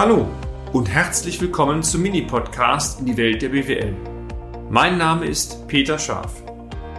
Hallo 0.00 0.28
und 0.72 0.88
herzlich 0.88 1.40
willkommen 1.40 1.82
zum 1.82 2.02
Mini-Podcast 2.02 3.00
in 3.00 3.06
die 3.06 3.16
Welt 3.16 3.42
der 3.42 3.48
BWL. 3.48 3.96
Mein 4.70 4.96
Name 4.96 5.26
ist 5.26 5.66
Peter 5.66 5.98
Scharf. 5.98 6.40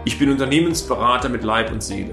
Ich 0.04 0.18
bin 0.18 0.30
Unternehmensberater 0.30 1.30
mit 1.30 1.42
Leib 1.42 1.72
und 1.72 1.82
Seele 1.82 2.12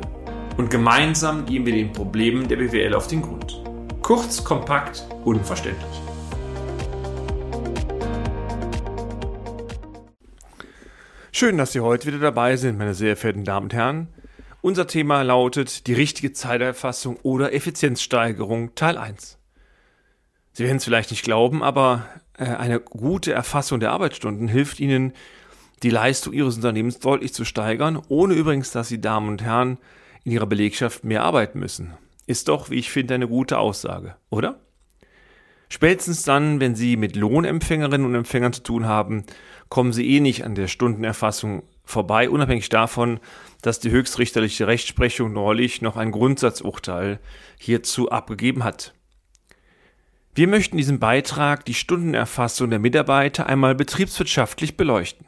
und 0.56 0.70
gemeinsam 0.70 1.46
gehen 1.46 1.66
wir 1.66 1.74
den 1.74 1.92
Problemen 1.92 2.48
der 2.48 2.56
BWL 2.56 2.94
auf 2.94 3.08
den 3.08 3.22
Grund. 3.22 3.62
Kurz, 4.02 4.42
kompakt, 4.46 5.06
unverständlich. 5.26 6.02
Schön, 11.34 11.58
dass 11.58 11.74
Sie 11.74 11.82
heute 11.82 12.08
wieder 12.08 12.20
dabei 12.20 12.56
sind, 12.56 12.78
meine 12.78 12.94
sehr 12.94 13.18
verehrten 13.18 13.44
Damen 13.44 13.66
und 13.66 13.74
Herren. 13.74 14.08
Unser 14.62 14.88
Thema 14.88 15.22
lautet 15.24 15.86
die 15.88 15.94
richtige 15.94 16.32
Zeiterfassung 16.32 17.18
oder 17.24 17.52
Effizienzsteigerung 17.52 18.74
Teil 18.76 18.98
1. 18.98 19.38
Sie 20.58 20.64
werden 20.64 20.78
es 20.78 20.86
vielleicht 20.86 21.12
nicht 21.12 21.22
glauben, 21.22 21.62
aber 21.62 22.08
äh, 22.36 22.46
eine 22.46 22.80
gute 22.80 23.32
Erfassung 23.32 23.80
der 23.80 23.92
Arbeitsstunden 23.92 24.48
hilft 24.48 24.80
Ihnen, 24.80 25.14
die 25.84 25.92
Leistung 25.92 26.34
Ihres 26.34 26.56
Unternehmens 26.56 26.98
deutlich 26.98 27.32
zu 27.32 27.46
steigern, 27.46 28.02
ohne 28.08 28.34
übrigens, 28.34 28.72
dass 28.72 28.88
Sie 28.88 29.00
Damen 29.00 29.30
und 29.30 29.44
Herren 29.44 29.78
in 30.24 30.32
Ihrer 30.32 30.48
Belegschaft 30.48 31.04
mehr 31.04 31.22
arbeiten 31.22 31.60
müssen. 31.60 31.94
Ist 32.26 32.48
doch, 32.48 32.72
wie 32.72 32.80
ich 32.80 32.90
finde, 32.90 33.14
eine 33.14 33.28
gute 33.28 33.60
Aussage, 33.60 34.16
oder? 34.32 34.60
Spätestens 35.70 36.24
dann, 36.24 36.60
wenn 36.60 36.74
Sie 36.74 36.98
mit 36.98 37.16
Lohnempfängerinnen 37.16 38.08
und 38.08 38.16
Empfängern 38.16 38.52
zu 38.52 38.64
tun 38.64 38.88
haben, 38.88 39.26
kommen 39.70 39.94
Sie 39.94 40.10
eh 40.10 40.22
nicht 40.22 40.44
an 40.44 40.56
der 40.56 40.68
Stundenerfassung 40.68 41.62
vorbei, 41.84 42.32
unabhängig 42.32 42.70
davon, 42.70 43.20
dass 43.62 43.80
die 43.80 43.92
höchstrichterliche 43.92 44.66
Rechtsprechung 44.66 45.34
neulich 45.34 45.84
noch 45.84 45.98
ein 45.98 46.10
Grundsatzurteil 46.10 47.20
hierzu 47.60 48.10
abgegeben 48.10 48.64
hat. 48.64 48.96
Wir 50.38 50.48
möchten 50.48 50.78
diesen 50.78 51.00
Beitrag 51.00 51.66
die 51.66 51.74
Stundenerfassung 51.74 52.70
der 52.70 52.78
Mitarbeiter 52.78 53.48
einmal 53.48 53.74
betriebswirtschaftlich 53.74 54.78
beleuchten. 54.78 55.26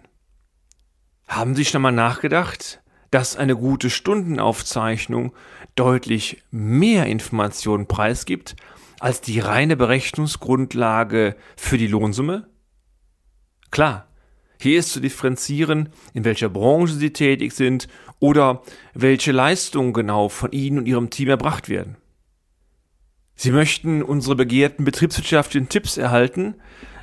Haben 1.27 1.55
Sie 1.55 1.65
schon 1.65 1.81
mal 1.81 1.91
nachgedacht, 1.91 2.79
dass 3.09 3.35
eine 3.35 3.55
gute 3.55 3.89
Stundenaufzeichnung 3.89 5.33
deutlich 5.73 6.43
mehr 6.51 7.07
Informationen 7.07 7.87
preisgibt 7.87 8.55
als 8.99 9.19
die 9.19 9.39
reine 9.39 9.75
Berechnungsgrundlage 9.75 11.35
für 11.57 11.79
die 11.79 11.87
Lohnsumme? 11.87 12.47
Klar, 13.71 14.09
hier 14.61 14.77
ist 14.77 14.93
zu 14.93 14.99
differenzieren, 14.99 15.89
in 16.13 16.23
welcher 16.23 16.49
Branche 16.49 16.93
Sie 16.93 17.13
tätig 17.13 17.53
sind 17.53 17.87
oder 18.19 18.61
welche 18.93 19.31
Leistungen 19.31 19.93
genau 19.93 20.29
von 20.29 20.51
Ihnen 20.51 20.77
und 20.77 20.85
Ihrem 20.85 21.09
Team 21.09 21.29
erbracht 21.29 21.67
werden. 21.67 21.97
Sie 23.41 23.51
möchten 23.51 24.03
unsere 24.03 24.35
begehrten 24.35 24.83
betriebswirtschaftlichen 24.83 25.69
Tipps 25.69 25.95
erhalten, 25.95 26.55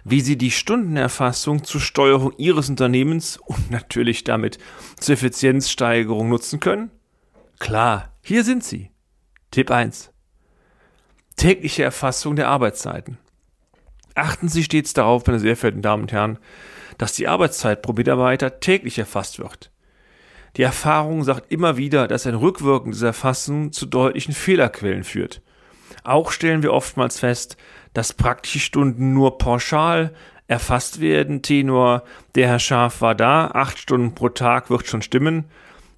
wie 0.04 0.20
Sie 0.20 0.36
die 0.36 0.50
Stundenerfassung 0.50 1.64
zur 1.64 1.80
Steuerung 1.80 2.34
Ihres 2.36 2.68
Unternehmens 2.68 3.38
und 3.38 3.70
natürlich 3.70 4.22
damit 4.22 4.58
zur 5.00 5.14
Effizienzsteigerung 5.14 6.28
nutzen 6.28 6.60
können? 6.60 6.90
Klar, 7.58 8.12
hier 8.20 8.44
sind 8.44 8.62
sie. 8.62 8.90
Tipp 9.50 9.70
1. 9.70 10.10
Tägliche 11.36 11.84
Erfassung 11.84 12.36
der 12.36 12.48
Arbeitszeiten. 12.48 13.16
Achten 14.14 14.50
Sie 14.50 14.62
stets 14.62 14.92
darauf, 14.92 15.26
meine 15.26 15.40
sehr 15.40 15.56
verehrten 15.56 15.80
Damen 15.80 16.02
und 16.02 16.12
Herren, 16.12 16.38
dass 16.98 17.14
die 17.14 17.28
Arbeitszeit 17.28 17.80
pro 17.80 17.94
Mitarbeiter 17.94 18.60
täglich 18.60 18.98
erfasst 18.98 19.38
wird. 19.38 19.70
Die 20.58 20.62
Erfahrung 20.62 21.24
sagt 21.24 21.50
immer 21.50 21.78
wieder, 21.78 22.06
dass 22.06 22.26
ein 22.26 22.34
rückwirkendes 22.34 23.00
Erfassen 23.00 23.72
zu 23.72 23.86
deutlichen 23.86 24.34
Fehlerquellen 24.34 25.02
führt. 25.02 25.40
Auch 26.06 26.30
stellen 26.30 26.62
wir 26.62 26.72
oftmals 26.72 27.18
fest, 27.18 27.56
dass 27.92 28.12
praktische 28.12 28.60
Stunden 28.60 29.12
nur 29.12 29.38
pauschal 29.38 30.14
erfasst 30.46 31.00
werden. 31.00 31.42
Tenor, 31.42 32.04
der 32.34 32.48
Herr 32.48 32.58
Schaf 32.58 33.00
war 33.00 33.14
da, 33.14 33.48
acht 33.48 33.78
Stunden 33.78 34.14
pro 34.14 34.28
Tag 34.28 34.70
wird 34.70 34.86
schon 34.86 35.02
stimmen. 35.02 35.46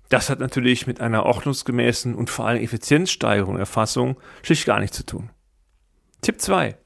Das 0.08 0.30
hat 0.30 0.40
natürlich 0.40 0.86
mit 0.86 1.00
einer 1.00 1.26
ordnungsgemäßen 1.26 2.14
und 2.14 2.30
vor 2.30 2.46
allem 2.46 2.62
Effizienzsteigerung 2.62 3.58
Erfassung 3.58 4.16
schlicht 4.42 4.64
gar 4.64 4.80
nichts 4.80 4.96
zu 4.96 5.04
tun. 5.04 5.30
Tipp 6.22 6.40
2. 6.40 6.76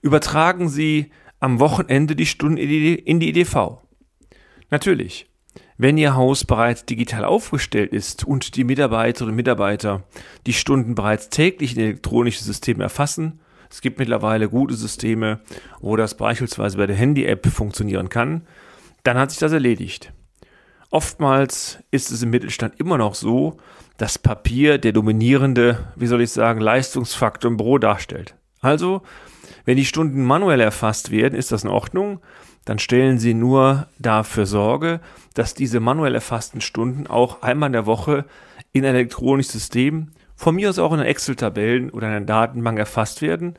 Übertragen 0.00 0.68
Sie 0.70 1.10
am 1.40 1.60
Wochenende 1.60 2.16
die 2.16 2.26
Stunden 2.26 2.56
in 2.56 3.20
die 3.20 3.28
EDV. 3.28 3.82
Natürlich, 4.70 5.29
wenn 5.80 5.96
Ihr 5.96 6.14
Haus 6.14 6.44
bereits 6.44 6.84
digital 6.84 7.24
aufgestellt 7.24 7.94
ist 7.94 8.24
und 8.24 8.56
die 8.56 8.64
Mitarbeiterinnen 8.64 9.30
und 9.32 9.36
Mitarbeiter 9.36 10.02
die 10.46 10.52
Stunden 10.52 10.94
bereits 10.94 11.30
täglich 11.30 11.74
in 11.74 11.82
elektronische 11.82 12.44
Systeme 12.44 12.82
erfassen, 12.82 13.40
es 13.70 13.80
gibt 13.80 13.98
mittlerweile 13.98 14.50
gute 14.50 14.74
Systeme, 14.74 15.40
wo 15.80 15.96
das 15.96 16.18
beispielsweise 16.18 16.76
bei 16.76 16.86
der 16.86 16.96
Handy-App 16.96 17.46
funktionieren 17.46 18.10
kann, 18.10 18.42
dann 19.04 19.16
hat 19.16 19.30
sich 19.30 19.38
das 19.38 19.52
erledigt. 19.52 20.12
Oftmals 20.90 21.78
ist 21.90 22.10
es 22.10 22.22
im 22.22 22.28
Mittelstand 22.28 22.78
immer 22.78 22.98
noch 22.98 23.14
so, 23.14 23.56
dass 23.96 24.18
Papier 24.18 24.76
der 24.76 24.92
dominierende, 24.92 25.92
wie 25.96 26.08
soll 26.08 26.20
ich 26.20 26.30
sagen, 26.30 26.60
Leistungsfaktor 26.60 27.50
im 27.50 27.56
Büro 27.56 27.78
darstellt. 27.78 28.34
Also, 28.60 29.00
wenn 29.64 29.78
die 29.78 29.86
Stunden 29.86 30.24
manuell 30.24 30.60
erfasst 30.60 31.10
werden, 31.10 31.38
ist 31.38 31.52
das 31.52 31.64
in 31.64 31.70
Ordnung 31.70 32.20
dann 32.64 32.78
stellen 32.78 33.18
Sie 33.18 33.34
nur 33.34 33.88
dafür 33.98 34.46
Sorge, 34.46 35.00
dass 35.34 35.54
diese 35.54 35.80
manuell 35.80 36.14
erfassten 36.14 36.60
Stunden 36.60 37.06
auch 37.06 37.42
einmal 37.42 37.68
in 37.68 37.72
der 37.74 37.86
Woche 37.86 38.24
in 38.72 38.84
ein 38.84 38.94
elektronisches 38.94 39.52
System, 39.52 40.08
von 40.36 40.54
mir 40.54 40.70
aus 40.70 40.78
auch 40.78 40.92
in 40.92 41.00
Excel-Tabellen 41.00 41.90
oder 41.90 42.08
in 42.08 42.14
einer 42.14 42.26
Datenbank 42.26 42.78
erfasst 42.78 43.20
werden, 43.20 43.56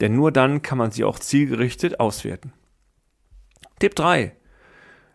denn 0.00 0.14
nur 0.14 0.30
dann 0.30 0.62
kann 0.62 0.78
man 0.78 0.90
sie 0.90 1.04
auch 1.04 1.18
zielgerichtet 1.18 2.00
auswerten. 2.00 2.52
Tipp 3.78 3.94
3. 3.94 4.32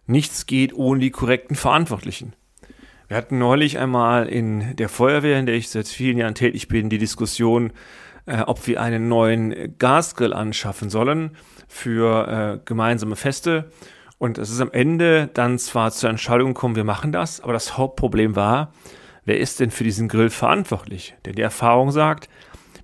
Nichts 0.08 0.46
geht 0.46 0.74
ohne 0.74 1.00
die 1.00 1.12
korrekten 1.12 1.56
Verantwortlichen. 1.56 2.34
Wir 3.08 3.18
hatten 3.18 3.38
neulich 3.38 3.78
einmal 3.78 4.28
in 4.28 4.76
der 4.76 4.90
Feuerwehr, 4.90 5.40
in 5.40 5.46
der 5.46 5.56
ich 5.56 5.70
seit 5.70 5.88
vielen 5.88 6.18
Jahren 6.18 6.36
tätig 6.36 6.68
bin, 6.68 6.90
die 6.90 6.98
Diskussion, 6.98 7.72
äh, 8.26 8.42
ob 8.42 8.66
wir 8.68 8.82
einen 8.82 9.08
neuen 9.08 9.78
Gasgrill 9.78 10.34
anschaffen 10.34 10.90
sollen 10.90 11.36
für 11.68 12.28
äh, 12.28 12.60
gemeinsame 12.66 13.16
Feste. 13.16 13.72
Und 14.18 14.38
es 14.38 14.50
ist 14.50 14.62
am 14.62 14.72
Ende 14.72 15.30
dann 15.34 15.60
zwar 15.60 15.92
zur 15.92 16.10
Entscheidung 16.10 16.54
gekommen, 16.54 16.76
wir 16.76 16.84
machen 16.84 17.12
das, 17.12 17.42
aber 17.42 17.54
das 17.54 17.78
Hauptproblem 17.78 18.36
war, 18.36 18.72
wer 19.26 19.40
ist 19.40 19.60
denn 19.60 19.72
für 19.72 19.84
diesen 19.84 20.08
Grill 20.08 20.30
verantwortlich? 20.30 21.16
Denn 21.26 21.36
die 21.36 21.42
Erfahrung 21.42 21.92
sagt, 21.92 22.30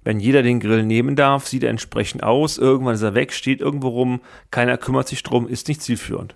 wenn 0.04 0.20
jeder 0.20 0.44
den 0.44 0.60
Grill 0.60 0.84
nehmen 0.84 1.16
darf, 1.16 1.48
sieht 1.48 1.64
er 1.64 1.70
entsprechend 1.70 2.24
aus, 2.24 2.58
irgendwann 2.58 2.96
ist 2.96 3.02
er 3.02 3.16
weg, 3.16 3.32
steht 3.34 3.62
irgendwo 3.62 3.90
rum, 3.90 4.22
keiner 4.50 4.78
kümmert 4.78 5.08
sich 5.08 5.24
drum, 5.24 5.48
ist 5.48 5.68
nicht 5.68 5.82
zielführend. 5.82 6.36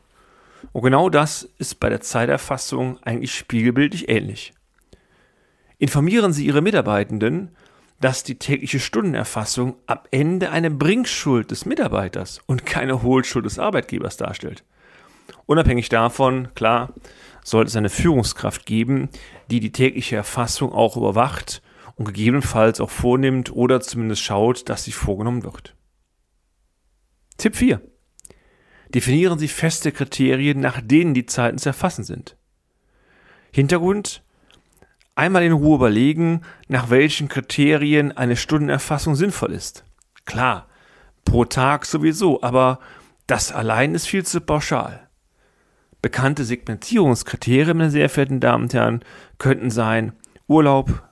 Und 0.72 0.84
genau 0.84 1.09
das 1.09 1.50
ist 1.58 1.80
bei 1.80 1.90
der 1.90 2.02
Zeiterfassung 2.02 2.97
eigentlich 3.03 3.36
spiegelbildlich 3.36 4.09
ähnlich. 4.09 4.53
Informieren 5.78 6.31
Sie 6.31 6.46
Ihre 6.46 6.62
Mitarbeitenden 6.62 7.50
dass 8.03 8.24
die 8.24 8.36
tägliche 8.36 8.81
Stundenerfassung 8.81 9.78
am 9.88 10.00
Ende 10.12 10.52
eine 10.52 10.69
Bringschuld 10.69 11.52
des 11.52 11.66
Mitarbeiters 11.66 12.41
und 12.47 12.66
keine 12.66 13.02
Hohlschuld 13.02 13.46
des 13.46 13.59
Arbeitgebers 13.59 14.18
darstellt. 14.18 14.66
Unabhängig 15.46 15.88
davon, 15.88 16.53
klar, 16.53 16.94
sollte 17.46 17.69
es 17.69 17.78
eine 17.78 17.90
Führungskraft 17.90 18.66
geben, 18.66 19.08
die 19.50 19.62
die 19.62 19.72
tägliche 19.72 20.18
Erfassung 20.18 20.74
auch 20.74 20.97
überwacht 20.97 21.62
und 21.96 22.03
gegebenenfalls 22.03 22.81
auch 22.81 22.90
vornimmt 22.90 23.53
oder 23.53 23.80
zumindest 23.80 24.22
schaut, 24.22 24.68
dass 24.68 24.84
sie 24.84 24.92
vorgenommen 24.92 25.46
wird. 25.46 25.74
Tipp 27.38 27.56
4. 27.56 27.81
Definieren 28.94 29.40
Sie 29.40 29.47
feste 29.47 29.94
Kriterien, 29.94 30.59
nach 30.59 30.81
denen 30.84 31.13
die 31.13 31.25
Zeiten 31.25 31.58
zu 31.58 31.69
erfassen 31.69 32.03
sind. 32.03 32.36
Hintergrund 33.53 34.24
einmal 35.16 35.44
in 35.44 35.51
Ruhe 35.51 35.75
überlegen, 35.75 36.41
nach 36.68 36.90
welchen 36.90 37.28
Kriterien 37.28 38.12
eine 38.12 38.35
Stundenerfassung 38.35 39.16
sinnvoll 39.16 39.51
ist. 39.53 39.84
Klar, 40.25 40.68
pro 41.25 41.45
Tag 41.45 41.86
sowieso, 41.86 42.42
aber 42.42 42.80
das 43.27 43.51
allein 43.51 43.95
ist 43.95 44.07
viel 44.07 44.25
zu 44.25 44.42
pauschal. 44.42 45.07
Bekannte 46.01 46.44
Segmentierungskriterien, 46.44 47.77
meine 47.77 47.89
sehr 47.89 48.10
verehrten 48.10 48.39
Damen 48.39 48.63
und 48.63 48.74
Herren, 48.74 49.06
könnten 49.38 49.71
sein 49.71 50.13
Urlaub, 50.48 51.04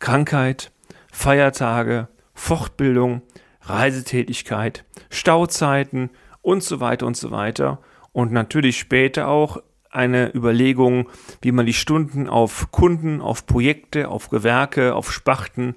Krankheit, 0.00 0.72
Feiertage, 1.12 2.08
Fortbildung, 2.34 3.22
Reisetätigkeit, 3.62 4.84
Stauzeiten 5.10 6.10
und 6.42 6.62
so 6.62 6.80
weiter 6.80 7.06
und 7.06 7.16
so 7.16 7.30
weiter. 7.30 7.80
Und 8.12 8.32
natürlich 8.32 8.78
später 8.78 9.28
auch 9.28 9.58
eine 9.90 10.34
Überlegung, 10.34 11.08
wie 11.42 11.52
man 11.52 11.66
die 11.66 11.72
Stunden 11.72 12.28
auf 12.28 12.70
Kunden, 12.70 13.20
auf 13.20 13.46
Projekte, 13.46 14.08
auf 14.08 14.30
Gewerke, 14.30 14.94
auf 14.94 15.12
Spachten 15.12 15.74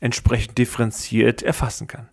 entsprechend 0.00 0.58
differenziert 0.58 1.42
erfassen 1.42 1.86
kann. 1.86 2.08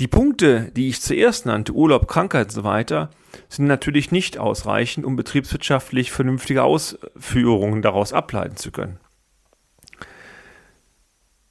Die 0.00 0.08
Punkte, 0.08 0.72
die 0.74 0.88
ich 0.88 1.00
zuerst 1.00 1.46
nannte, 1.46 1.72
Urlaub, 1.72 2.08
Krankheit 2.08 2.48
und 2.48 2.52
so 2.52 2.64
weiter, 2.64 3.10
sind 3.48 3.66
natürlich 3.66 4.10
nicht 4.10 4.36
ausreichend, 4.36 5.06
um 5.06 5.16
betriebswirtschaftlich 5.16 6.10
vernünftige 6.10 6.64
Ausführungen 6.64 7.82
daraus 7.82 8.12
ableiten 8.12 8.56
zu 8.56 8.72
können. 8.72 8.98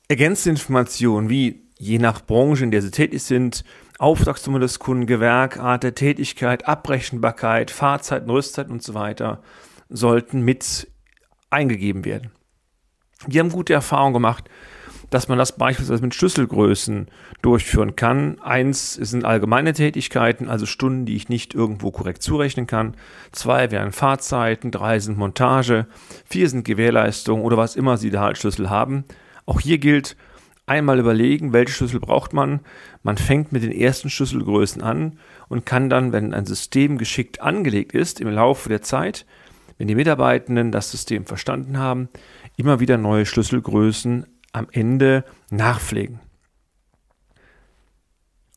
Ergänzende 0.08 0.60
Informationen 0.60 1.30
wie 1.30 1.64
je 1.80 1.98
nach 1.98 2.22
Branche, 2.26 2.66
in 2.66 2.72
der 2.72 2.82
sie 2.82 2.92
tätig 2.92 3.24
sind, 3.24 3.64
Auftragsnummer 4.02 4.60
des 4.60 4.80
Kunden, 4.80 5.06
Gewerk, 5.06 5.60
Art 5.60 5.84
der 5.84 5.94
Tätigkeit, 5.94 6.68
Abrechenbarkeit, 6.68 7.70
Fahrzeiten, 7.70 8.32
Rüstzeiten 8.32 8.72
und 8.72 8.82
so 8.82 8.96
weiter 8.96 9.44
sollten 9.90 10.42
mit 10.42 10.88
eingegeben 11.52 12.04
werden. 12.04 12.32
Wir 13.28 13.42
haben 13.42 13.52
gute 13.52 13.74
Erfahrungen 13.74 14.14
gemacht, 14.14 14.50
dass 15.12 15.28
man 15.28 15.38
das 15.38 15.56
beispielsweise 15.56 16.02
mit 16.02 16.16
Schlüsselgrößen 16.16 17.10
durchführen 17.44 17.96
kann. 17.96 18.40
Eins 18.40 18.94
sind 18.96 19.24
allgemeine 19.24 19.74
Tätigkeiten, 19.74 20.50
also 20.50 20.66
Stunden, 20.66 21.06
die 21.06 21.16
ich 21.16 21.30
nicht 21.30 21.54
irgendwo 21.54 21.92
korrekt 21.92 22.24
zurechnen 22.24 22.66
kann. 22.66 22.96
Zwei 23.32 23.70
wären 23.70 23.92
Fahrzeiten, 23.92 24.72
drei 24.72 24.98
sind 24.98 25.20
Montage, 25.20 25.86
vier 26.26 26.50
sind 26.50 26.66
Gewährleistung 26.66 27.44
oder 27.44 27.58
was 27.58 27.76
immer 27.76 27.98
Sie 27.98 28.10
da 28.10 28.28
als 28.28 28.40
Schlüssel 28.40 28.72
haben. 28.72 29.04
Auch 29.46 29.60
hier 29.60 29.78
gilt, 29.78 30.16
einmal 30.72 31.00
überlegen, 31.00 31.52
welche 31.52 31.74
Schlüssel 31.74 32.00
braucht 32.00 32.32
man. 32.32 32.62
Man 33.04 33.18
fängt 33.18 33.52
mit 33.52 33.62
den 33.62 33.74
ersten 33.74 34.10
Schlüsselgrößen 34.10 34.82
an 34.82 35.20
und 35.50 35.66
kann 35.66 35.90
dann, 35.90 36.14
wenn 36.14 36.34
ein 36.34 36.46
System 36.46 36.98
geschickt 36.98 37.42
angelegt 37.42 37.92
ist, 37.92 38.22
im 38.22 38.30
Laufe 38.30 38.70
der 38.70 38.82
Zeit, 38.82 39.26
wenn 39.78 39.88
die 39.88 39.96
Mitarbeitenden 39.96 40.72
das 40.72 40.90
System 40.90 41.26
verstanden 41.26 41.78
haben, 41.78 42.08
immer 42.56 42.80
wieder 42.80 42.98
neue 42.98 43.26
Schlüsselgrößen 43.26 44.26
am 44.54 44.68
Ende 44.72 45.26
nachpflegen. 45.50 46.20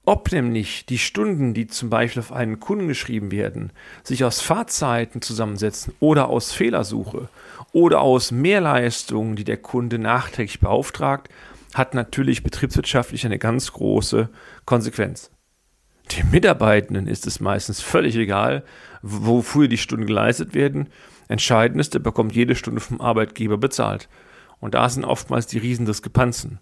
Ob 0.06 0.30
nämlich 0.30 0.84
die 0.84 0.98
Stunden, 0.98 1.54
die 1.54 1.66
zum 1.66 1.88
Beispiel 1.88 2.20
auf 2.20 2.30
einen 2.30 2.60
Kunden 2.60 2.88
geschrieben 2.88 3.30
werden, 3.32 3.72
sich 4.02 4.22
aus 4.22 4.42
Fahrzeiten 4.42 5.22
zusammensetzen 5.22 5.94
oder 5.98 6.28
aus 6.28 6.52
Fehlersuche 6.52 7.28
oder 7.72 8.02
aus 8.02 8.30
Mehrleistungen, 8.30 9.34
die 9.34 9.44
der 9.44 9.56
Kunde 9.56 9.98
nachträglich 9.98 10.60
beauftragt, 10.60 11.30
hat 11.74 11.94
natürlich 11.94 12.42
betriebswirtschaftlich 12.42 13.26
eine 13.26 13.38
ganz 13.38 13.72
große 13.72 14.30
Konsequenz. 14.64 15.30
Den 16.16 16.30
Mitarbeitenden 16.30 17.06
ist 17.06 17.26
es 17.26 17.40
meistens 17.40 17.80
völlig 17.80 18.16
egal, 18.16 18.64
wofür 19.02 19.68
die 19.68 19.78
Stunden 19.78 20.06
geleistet 20.06 20.54
werden. 20.54 20.88
Entscheidend 21.28 21.80
ist, 21.80 21.94
er 21.94 22.00
bekommt 22.00 22.34
jede 22.34 22.54
Stunde 22.54 22.80
vom 22.80 23.00
Arbeitgeber 23.00 23.56
bezahlt. 23.56 24.08
Und 24.60 24.74
da 24.74 24.88
sind 24.88 25.04
oftmals 25.04 25.46
die 25.46 25.58
Riesendiskrepanzen. 25.58 26.58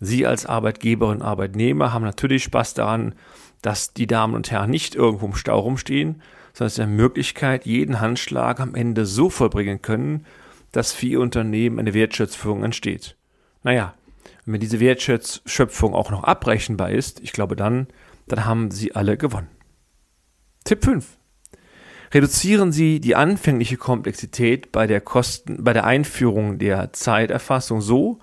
Sie 0.00 0.26
als 0.26 0.46
Arbeitgeberin, 0.46 1.22
Arbeitnehmer 1.22 1.92
haben 1.92 2.04
natürlich 2.04 2.44
Spaß 2.44 2.74
daran, 2.74 3.14
dass 3.62 3.94
die 3.94 4.06
Damen 4.06 4.34
und 4.34 4.50
Herren 4.50 4.70
nicht 4.70 4.94
irgendwo 4.94 5.26
im 5.26 5.34
Stau 5.34 5.60
rumstehen, 5.60 6.22
sondern 6.52 6.66
es 6.66 6.74
ist 6.74 6.80
eine 6.80 6.92
Möglichkeit, 6.92 7.66
jeden 7.66 8.00
Handschlag 8.00 8.60
am 8.60 8.74
Ende 8.74 9.06
so 9.06 9.30
vollbringen 9.30 9.80
können, 9.80 10.26
dass 10.72 10.92
für 10.92 11.06
ihr 11.06 11.20
Unternehmen 11.20 11.78
eine 11.78 11.94
Wertschöpfung 11.94 12.64
entsteht. 12.64 13.16
Naja, 13.62 13.94
wenn 14.52 14.60
diese 14.60 14.80
Wertschöpfung 14.80 15.94
auch 15.94 16.10
noch 16.10 16.24
abrechenbar 16.24 16.90
ist, 16.90 17.20
ich 17.20 17.32
glaube 17.32 17.56
dann, 17.56 17.88
dann 18.26 18.44
haben 18.44 18.70
sie 18.70 18.94
alle 18.94 19.16
gewonnen. 19.16 19.48
Tipp 20.64 20.84
5. 20.84 21.18
Reduzieren 22.12 22.70
Sie 22.70 23.00
die 23.00 23.16
anfängliche 23.16 23.76
Komplexität 23.76 24.70
bei 24.70 24.86
der 24.86 25.00
Kosten, 25.00 25.64
bei 25.64 25.72
der 25.72 25.84
Einführung 25.84 26.58
der 26.58 26.92
Zeiterfassung 26.92 27.80
so, 27.80 28.20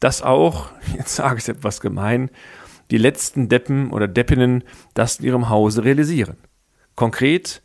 dass 0.00 0.22
auch, 0.22 0.70
jetzt 0.96 1.16
sage 1.16 1.36
ich 1.36 1.42
es 1.42 1.48
etwas 1.48 1.80
gemein, 1.80 2.30
die 2.90 2.98
letzten 2.98 3.48
Deppen 3.48 3.90
oder 3.90 4.08
Deppinnen 4.08 4.64
das 4.94 5.18
in 5.18 5.26
ihrem 5.26 5.48
Hause 5.48 5.84
realisieren. 5.84 6.36
Konkret, 6.94 7.62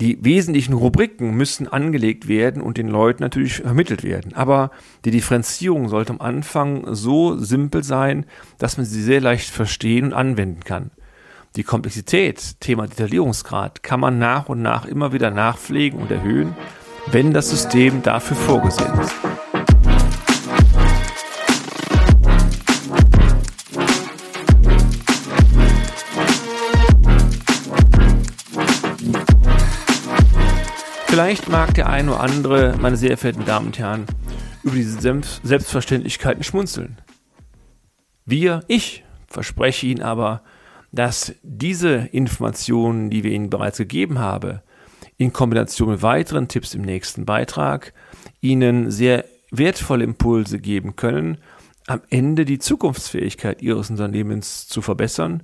die 0.00 0.22
wesentlichen 0.22 0.74
Rubriken 0.74 1.34
müssen 1.34 1.68
angelegt 1.68 2.28
werden 2.28 2.60
und 2.60 2.76
den 2.76 2.88
Leuten 2.88 3.22
natürlich 3.22 3.56
vermittelt 3.56 4.04
werden. 4.04 4.34
Aber 4.34 4.70
die 5.04 5.10
Differenzierung 5.10 5.88
sollte 5.88 6.12
am 6.12 6.20
Anfang 6.20 6.94
so 6.94 7.36
simpel 7.38 7.82
sein, 7.82 8.26
dass 8.58 8.76
man 8.76 8.84
sie 8.84 9.02
sehr 9.02 9.20
leicht 9.20 9.48
verstehen 9.48 10.06
und 10.06 10.12
anwenden 10.12 10.60
kann. 10.64 10.90
Die 11.56 11.62
Komplexität, 11.62 12.60
Thema 12.60 12.86
Detaillierungsgrad, 12.86 13.82
kann 13.82 14.00
man 14.00 14.18
nach 14.18 14.50
und 14.50 14.60
nach 14.60 14.84
immer 14.84 15.14
wieder 15.14 15.30
nachpflegen 15.30 15.98
und 15.98 16.10
erhöhen, 16.10 16.54
wenn 17.10 17.32
das 17.32 17.48
System 17.48 18.02
dafür 18.02 18.36
vorgesehen 18.36 18.98
ist. 19.00 19.14
Vielleicht 31.26 31.48
mag 31.48 31.74
der 31.74 31.88
eine 31.88 32.12
oder 32.12 32.20
andere, 32.20 32.76
meine 32.78 32.96
sehr 32.96 33.18
verehrten 33.18 33.44
Damen 33.44 33.66
und 33.66 33.78
Herren, 33.80 34.06
über 34.62 34.76
diese 34.76 35.00
Selbstverständlichkeiten 35.42 36.44
schmunzeln. 36.44 36.98
Wir, 38.24 38.62
ich, 38.68 39.02
verspreche 39.26 39.88
Ihnen 39.88 40.02
aber, 40.02 40.42
dass 40.92 41.34
diese 41.42 41.96
Informationen, 42.12 43.10
die 43.10 43.24
wir 43.24 43.32
Ihnen 43.32 43.50
bereits 43.50 43.78
gegeben 43.78 44.20
haben, 44.20 44.60
in 45.16 45.32
Kombination 45.32 45.88
mit 45.88 46.02
weiteren 46.02 46.46
Tipps 46.46 46.74
im 46.74 46.82
nächsten 46.82 47.24
Beitrag 47.24 47.92
Ihnen 48.40 48.92
sehr 48.92 49.24
wertvolle 49.50 50.04
Impulse 50.04 50.60
geben 50.60 50.94
können, 50.94 51.38
am 51.88 52.02
Ende 52.08 52.44
die 52.44 52.60
Zukunftsfähigkeit 52.60 53.62
Ihres 53.62 53.90
Unternehmens 53.90 54.68
zu 54.68 54.80
verbessern. 54.80 55.42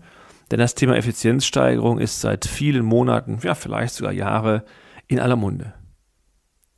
Denn 0.53 0.61
das 0.61 0.77
Thema 0.77 0.97
Effizienzsteigerung 0.97 1.99
ist 1.99 2.21
seit 2.21 2.45
vielen 2.45 2.85
Monaten, 2.85 3.41
ja 3.43 3.57
vielleicht 3.57 3.95
sogar 3.95 4.13
Jahre 4.13 4.65
in 5.13 5.21
aller 5.21 5.37
Munde. 5.37 5.75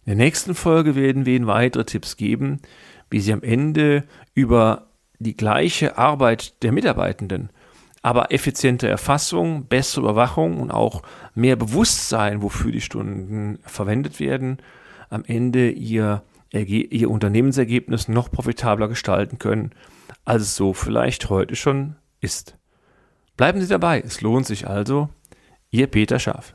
In 0.05 0.17
der 0.17 0.17
nächsten 0.17 0.55
Folge 0.55 0.95
werden 0.95 1.25
wir 1.27 1.35
Ihnen 1.35 1.47
weitere 1.47 1.85
Tipps 1.85 2.17
geben, 2.17 2.61
wie 3.11 3.21
Sie 3.21 3.33
am 3.33 3.43
Ende 3.43 4.05
über 4.35 4.89
die 5.19 5.37
gleiche 5.37 5.97
Arbeit 5.97 6.63
der 6.63 6.73
Mitarbeitenden 6.73 7.51
aber 8.05 8.33
effiziente 8.33 8.87
Erfassung, 8.87 9.65
bessere 9.65 10.03
Überwachung 10.03 10.61
und 10.61 10.71
auch 10.71 11.01
mehr 11.35 11.57
Bewusstsein, 11.57 12.43
wofür 12.43 12.71
die 12.71 12.83
Stunden 12.83 13.59
verwendet 13.63 14.21
werden, 14.21 14.59
am 15.09 15.25
Ende 15.25 15.71
ihr, 15.71 16.23
ihr 16.53 17.11
Unternehmensergebnis 17.11 18.09
noch 18.09 18.31
profitabler 18.31 18.89
gestalten 18.89 19.39
können, 19.39 19.71
als 20.27 20.43
es 20.43 20.55
so 20.55 20.75
vielleicht 20.75 21.31
heute 21.31 21.57
schon 21.57 21.97
ist. 22.21 22.59
Bleiben 23.39 23.63
Sie 23.63 23.69
dabei, 23.69 24.03
es 24.03 24.21
lohnt 24.21 24.45
sich 24.45 24.69
also. 24.69 25.09
Ihr 25.71 25.87
Peter 25.87 26.19
Schaf. 26.19 26.55